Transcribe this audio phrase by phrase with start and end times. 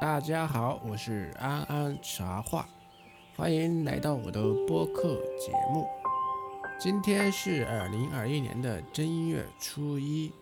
[0.00, 2.68] 大家好，我是安安茶话，
[3.36, 5.86] 欢迎来到我的播客节目。
[6.78, 10.32] 今天是二零二一年的正月初一，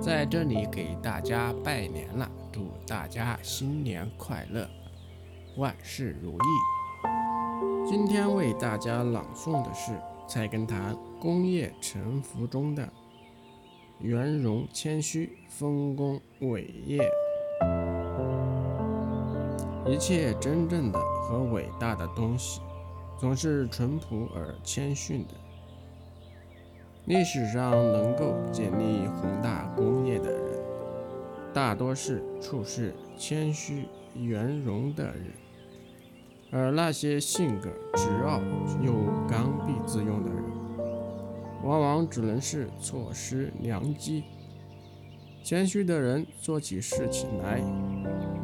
[0.00, 4.68] 在这里给大家拜年了，祝大家新年快乐，
[5.56, 7.88] 万事如意。
[7.88, 9.92] 今天为大家朗诵的是
[10.26, 12.86] 《菜根谭·工业沉浮》中的
[14.00, 17.00] “圆融谦虚，丰功伟业”。
[19.86, 22.60] 一切真正的和伟大的东西，
[23.18, 25.34] 总是淳朴而谦逊的。
[27.06, 30.62] 历史上能够建立宏大功业的人，
[31.52, 35.32] 大多是处事谦虚、圆融的人；
[36.52, 38.40] 而那些性格直傲
[38.82, 38.92] 又
[39.26, 40.44] 刚愎自用的人，
[41.62, 44.24] 往往只能是错失良机。
[45.42, 47.60] 谦虚的人做起事情来，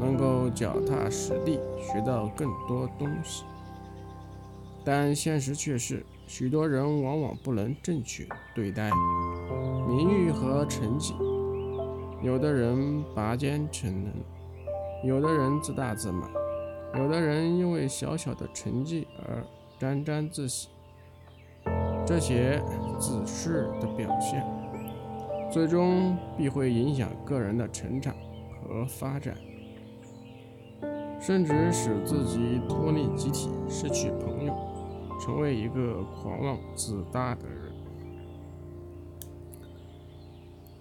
[0.00, 3.44] 能够脚踏实地，学到更多东西。
[4.84, 8.90] 但现实却是，许多人往往不能正确对待
[9.88, 11.14] 名誉和成绩。
[12.22, 14.12] 有的人拔尖成能，
[15.04, 16.30] 有的人自大自满，
[16.96, 19.44] 有的人因为小小的成绩而
[19.78, 20.68] 沾沾自喜。
[22.06, 22.62] 这些
[22.98, 24.44] 自恃的表现。
[25.52, 28.12] 最终必会影响个人的成长
[28.60, 29.36] 和发展，
[31.20, 34.52] 甚至使自己脱离集体，失去朋友，
[35.20, 37.72] 成为一个狂妄自大的人。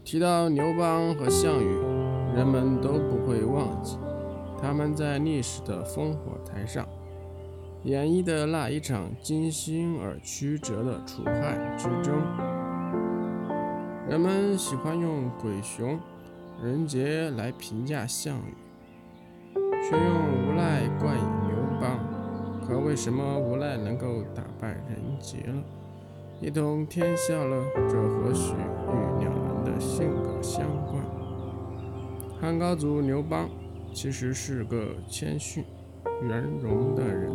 [0.03, 1.77] 提到刘邦和项羽，
[2.35, 3.97] 人们都不会忘记
[4.59, 6.87] 他们在历史的烽火台上
[7.83, 12.15] 演绎的那一场惊心而曲折的楚汉之争。
[14.07, 15.99] 人们喜欢用鬼雄、
[16.63, 18.55] 人杰来评价项羽，
[19.83, 21.99] 却用无赖冠以刘邦。
[22.65, 25.61] 可为什么无赖能够打败人杰了，
[26.39, 27.65] 一统天下了？
[27.89, 31.03] 这或许与两人的性格相关。
[32.39, 33.49] 汉高祖刘邦
[33.93, 35.65] 其实是个谦逊、
[36.21, 37.29] 圆融的人，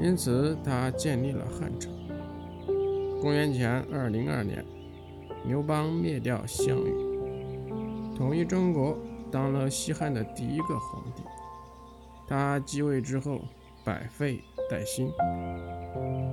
[0.00, 1.90] 因此他建立了汉朝。
[3.20, 4.64] 公元前二零二年。
[5.48, 6.92] 刘邦灭掉项羽，
[8.16, 8.98] 统一中国，
[9.30, 11.22] 当了西汉的第一个皇帝。
[12.26, 13.42] 他继位之后，
[13.84, 15.08] 百废待兴，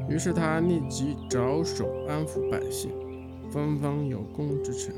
[0.09, 2.89] 于是他立即着手安抚百姓，
[3.51, 4.95] 分封有功之臣。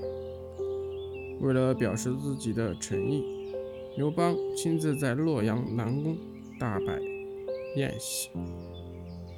[1.41, 3.25] 为了表示自己的诚意，
[3.97, 6.17] 刘邦亲自在洛阳南宫
[6.57, 7.01] 大摆
[7.75, 8.29] 宴席，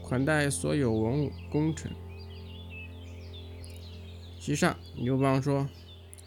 [0.03, 1.91] 款待所有文武功臣。
[4.39, 5.67] 席上，刘邦说：“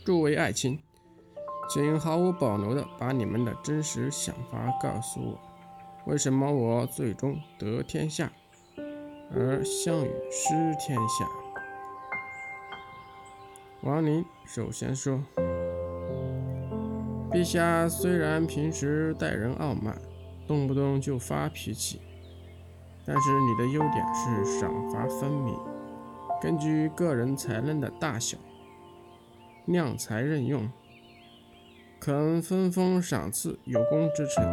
[0.05, 0.79] 诸位爱卿，
[1.69, 5.41] 请毫无保留地把你们的真实想法告诉我。
[6.07, 8.33] 为什么我最终得天下，
[9.35, 11.27] 而项羽失天下？”
[13.83, 15.23] 王陵首先说
[17.33, 19.97] ：“陛下虽然平时待人傲慢，
[20.51, 22.01] 动不动就发脾气，
[23.07, 25.55] 但是你的优点是赏罚分明。”
[26.43, 28.37] 根据个人才能的大小，
[29.67, 30.69] 量才任用，
[32.01, 34.45] 肯分封赏赐有功之臣，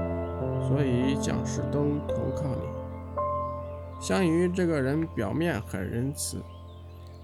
[0.68, 4.00] 所以将士都投靠你。
[4.00, 6.44] 项羽这个人表面很仁慈，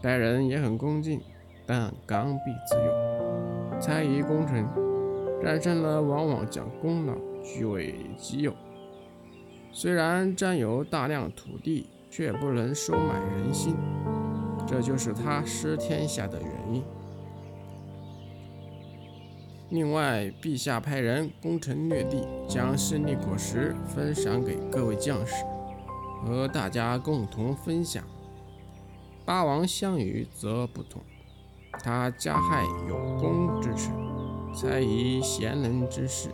[0.01, 1.21] 待人也很恭敬，
[1.67, 4.67] 但刚愎自用，猜疑功臣，
[5.43, 7.13] 战胜了往往讲功劳
[7.43, 8.53] 据为己有。
[9.71, 13.75] 虽然占有大量土地，却不能收买人心。
[14.65, 16.83] 这就是他失天下的原因。
[19.69, 25.43] 另外，陛下派人攻城略地，将胜利果实分赏给各位将士，
[26.23, 28.03] 和大家共同分享。
[29.25, 31.01] 八王项羽则不同，
[31.81, 33.91] 他加害有功之臣，
[34.53, 36.29] 猜疑贤能之士，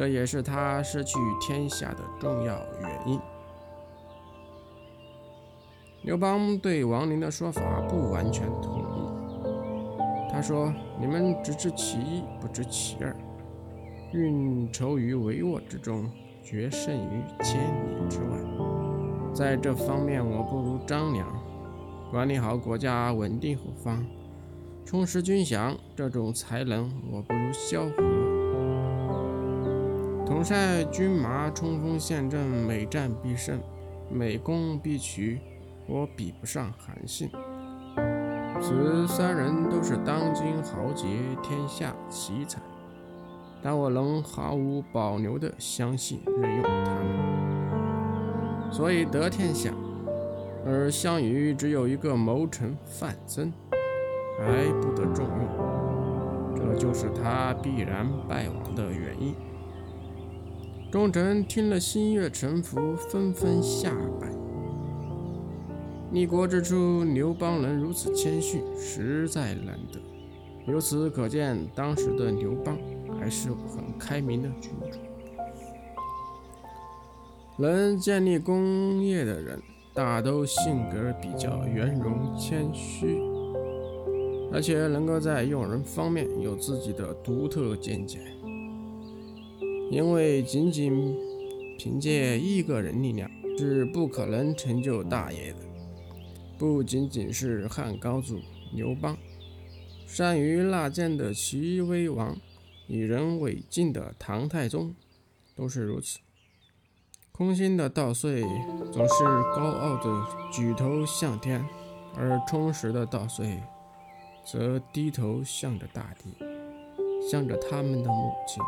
[0.00, 3.20] 这也是他失去天下的重要原因。
[6.04, 10.30] 刘邦对王陵的说法不完全同意。
[10.32, 13.14] 他说：“你们只知其一，不知其二，
[14.14, 16.10] 运筹于帷幄之中，
[16.42, 18.38] 决胜于千里之外。
[19.34, 21.28] 在这方面，我不如张良。
[22.10, 24.02] 管理好国家，稳定后方，
[24.82, 28.09] 充实军饷，这种才能，我不如萧何。
[30.30, 33.60] 统帅军马，冲锋陷阵，每战必胜，
[34.08, 35.40] 每攻必取。”
[35.90, 37.28] 我比不上韩信，
[38.60, 41.08] 此三人都是当今豪杰，
[41.42, 42.60] 天下奇才，
[43.60, 49.72] 但我能毫无保留地相信任用他们，所以得天下。
[50.64, 53.52] 而项羽只有一个谋臣范增，
[54.38, 59.34] 还不得重用，这就是他必然败亡的原因。
[60.90, 64.28] 众臣听了心悦诚服，纷纷下拜。
[66.10, 70.00] 立国之初，刘邦能如此谦逊，实在难得。
[70.66, 72.76] 由此可见，当时的刘邦
[73.20, 74.98] 还是很开明的君主。
[77.56, 79.62] 能建立功业的人，
[79.94, 83.16] 大都性格比较圆融谦虚，
[84.52, 88.18] 而且能够在用人方面有自己的独特见解。
[89.90, 91.16] 因为仅仅
[91.76, 93.28] 凭借一个人力量
[93.58, 95.58] 是不可能成就大业的。
[96.56, 98.38] 不仅仅是汉高祖
[98.72, 99.16] 刘邦，
[100.06, 102.36] 善于纳谏的齐威王，
[102.86, 104.94] 以人为镜的唐太宗，
[105.56, 106.18] 都是如此。
[107.32, 108.42] 空心的稻穗
[108.92, 109.24] 总是
[109.56, 111.66] 高傲的举头向天，
[112.14, 113.58] 而充实的稻穗
[114.44, 116.36] 则低头向着大地，
[117.30, 118.62] 向着他们的母亲。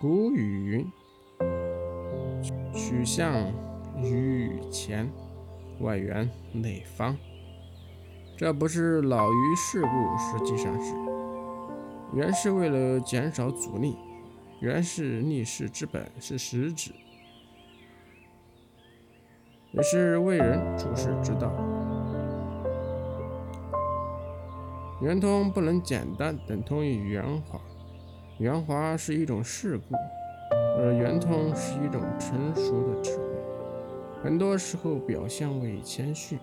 [0.00, 0.92] 古语云
[2.72, 3.52] ：“取向。”
[4.02, 5.10] 于前，
[5.80, 7.14] 外圆内方。
[8.34, 10.94] 这不是老于事故，实际上是
[12.14, 13.98] 原是为了减少阻力，
[14.60, 16.92] 原是立世之本，是实质，
[19.72, 21.52] 也是为人处世之道。
[25.02, 27.60] 圆通不能简单等同于圆滑，
[28.40, 29.94] 圆滑是一种世故，
[30.78, 33.24] 而圆通是一种成熟的智慧。
[34.22, 36.38] 很多时候，表现为谦逊，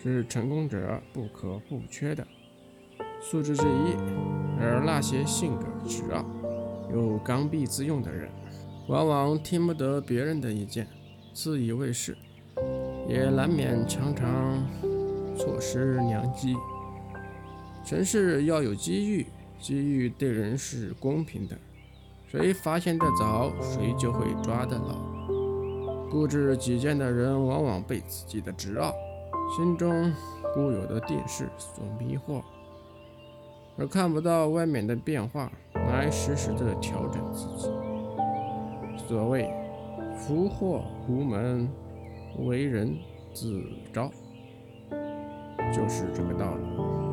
[0.00, 2.24] 是成功者不可不缺的
[3.20, 3.96] 素质之一；
[4.60, 6.24] 而那些性格直傲、
[6.94, 8.30] 有刚愎自用的人，
[8.86, 10.86] 往往听不得别人的意见，
[11.34, 12.16] 自以为是，
[13.08, 14.64] 也难免常常
[15.36, 16.54] 错失良机。
[17.84, 19.26] 成事要有机遇，
[19.58, 21.56] 机遇对人是公平的，
[22.28, 25.16] 谁发现得早，谁就会抓得牢。
[26.10, 28.92] 固执己见的人，往往被自己的执傲、
[29.54, 30.12] 心中
[30.54, 32.42] 固有的定势所迷惑，
[33.76, 37.68] 而看不到外面的变化，来实时的调整自己。
[39.08, 39.50] 所谓
[40.16, 41.68] “福祸无门，
[42.38, 42.96] 为人
[43.34, 43.62] 自
[43.92, 44.10] 招”，
[45.74, 47.05] 就是这个道理。